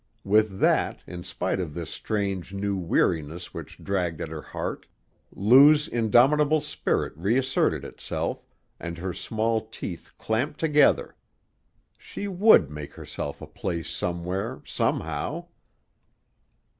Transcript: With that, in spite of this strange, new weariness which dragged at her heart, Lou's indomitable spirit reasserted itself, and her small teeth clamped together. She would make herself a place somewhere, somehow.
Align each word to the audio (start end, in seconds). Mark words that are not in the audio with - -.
With 0.23 0.57
that, 0.61 1.03
in 1.05 1.21
spite 1.23 1.59
of 1.59 1.75
this 1.75 1.91
strange, 1.91 2.55
new 2.55 2.75
weariness 2.75 3.53
which 3.53 3.77
dragged 3.83 4.19
at 4.19 4.29
her 4.29 4.41
heart, 4.41 4.87
Lou's 5.31 5.87
indomitable 5.87 6.59
spirit 6.59 7.13
reasserted 7.15 7.85
itself, 7.85 8.43
and 8.79 8.97
her 8.97 9.13
small 9.13 9.67
teeth 9.67 10.15
clamped 10.17 10.59
together. 10.59 11.15
She 11.99 12.27
would 12.27 12.71
make 12.71 12.95
herself 12.95 13.43
a 13.43 13.45
place 13.47 13.91
somewhere, 13.91 14.63
somehow. 14.65 15.49